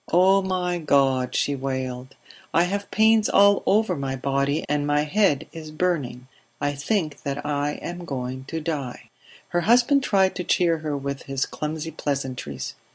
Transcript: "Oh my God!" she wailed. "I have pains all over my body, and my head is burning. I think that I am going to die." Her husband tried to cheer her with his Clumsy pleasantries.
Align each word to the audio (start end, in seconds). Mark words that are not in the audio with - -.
"Oh 0.11 0.41
my 0.41 0.79
God!" 0.79 1.35
she 1.35 1.55
wailed. 1.55 2.15
"I 2.55 2.63
have 2.63 2.89
pains 2.89 3.29
all 3.29 3.61
over 3.67 3.95
my 3.95 4.15
body, 4.15 4.65
and 4.67 4.87
my 4.87 5.01
head 5.03 5.47
is 5.53 5.69
burning. 5.69 6.27
I 6.59 6.73
think 6.73 7.21
that 7.21 7.45
I 7.45 7.73
am 7.83 8.05
going 8.05 8.45
to 8.45 8.59
die." 8.59 9.11
Her 9.49 9.61
husband 9.61 10.03
tried 10.03 10.33
to 10.37 10.43
cheer 10.43 10.79
her 10.79 10.97
with 10.97 11.21
his 11.27 11.45
Clumsy 11.45 11.91
pleasantries. 11.91 12.73